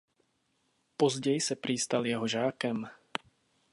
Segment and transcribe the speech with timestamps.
[0.97, 2.87] Později se prý stal jeho žákem.